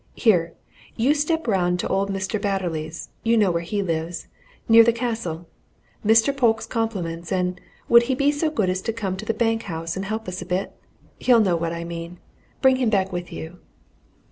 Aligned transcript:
"Here, 0.15 0.55
you 0.95 1.13
step 1.13 1.47
round 1.47 1.79
to 1.79 1.87
old 1.87 2.09
Mr. 2.11 2.41
Batterley's 2.41 3.09
you 3.21 3.37
know 3.37 3.51
where 3.51 3.61
he 3.61 3.83
lives 3.83 4.25
near 4.67 4.83
the 4.83 4.91
Castle. 4.91 5.47
Mr. 6.03 6.35
Polke's 6.35 6.65
compliments, 6.65 7.31
and 7.31 7.61
would 7.87 8.01
he 8.09 8.15
be 8.15 8.31
so 8.31 8.49
good 8.49 8.67
as 8.71 8.81
to 8.81 8.93
come 8.93 9.15
to 9.17 9.25
the 9.25 9.31
bank 9.35 9.61
house 9.69 9.95
and 9.95 10.05
help 10.05 10.27
us 10.27 10.41
a 10.41 10.45
bit? 10.47 10.71
he'll 11.19 11.39
know 11.39 11.55
what 11.55 11.71
I 11.71 11.83
mean. 11.83 12.17
Bring 12.63 12.77
him 12.77 12.89
back 12.89 13.11
with 13.11 13.31
you." 13.31 13.59